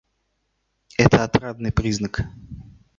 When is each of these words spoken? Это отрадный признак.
Это 0.97 1.23
отрадный 1.23 1.69
признак. 1.71 2.21